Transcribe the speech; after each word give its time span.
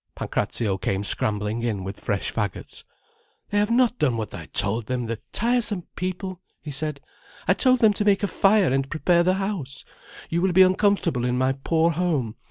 Pancrazio 0.15 0.79
came 0.79 1.03
scrambling 1.03 1.61
in 1.61 1.83
with 1.83 1.99
fresh 1.99 2.33
faggots. 2.33 2.85
"They 3.51 3.59
have 3.59 3.69
not 3.69 3.99
done 3.99 4.17
what 4.17 4.33
I 4.33 4.47
told 4.47 4.87
them, 4.87 5.05
the 5.05 5.17
tiresome 5.31 5.83
people!" 5.95 6.41
he 6.59 6.71
said. 6.71 7.01
"I 7.47 7.53
told 7.53 7.81
them 7.81 7.93
to 7.93 8.05
make 8.05 8.23
a 8.23 8.27
fire 8.27 8.73
and 8.73 8.89
prepare 8.89 9.21
the 9.21 9.35
house. 9.35 9.85
You 10.27 10.41
will 10.41 10.53
be 10.53 10.63
uncomfortable 10.63 11.23
in 11.23 11.37
my 11.37 11.51
poor 11.53 11.91
home. 11.91 12.33